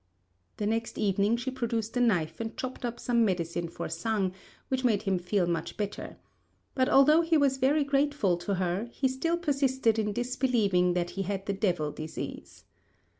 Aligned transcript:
The 0.57 0.65
next 0.65 0.97
evening 0.97 1.37
she 1.37 1.51
produced 1.51 1.95
a 1.95 2.01
knife 2.01 2.39
and 2.39 2.57
chopped 2.57 2.83
up 2.85 2.99
some 2.99 3.23
medicine 3.23 3.67
for 3.69 3.87
Sang, 3.87 4.33
which 4.67 4.83
made 4.83 5.03
him 5.03 5.19
feel 5.19 5.45
much 5.45 5.77
better; 5.77 6.17
but, 6.73 6.89
although 6.89 7.21
he 7.21 7.37
was 7.37 7.57
very 7.57 7.83
grateful 7.83 8.35
to 8.37 8.55
her, 8.55 8.89
he 8.91 9.07
still 9.07 9.37
persisted 9.37 9.99
in 9.99 10.11
disbelieving 10.11 10.93
that 10.93 11.11
he 11.11 11.21
had 11.21 11.45
the 11.45 11.53
devil 11.53 11.91
disease. 11.91 12.63